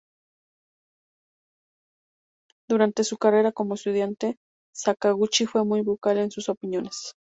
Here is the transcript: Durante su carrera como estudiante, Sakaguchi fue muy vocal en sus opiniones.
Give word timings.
Durante 2.67 3.03
su 3.03 3.19
carrera 3.19 3.51
como 3.51 3.75
estudiante, 3.75 4.39
Sakaguchi 4.73 5.45
fue 5.45 5.63
muy 5.63 5.81
vocal 5.81 6.17
en 6.17 6.31
sus 6.31 6.49
opiniones. 6.49 7.13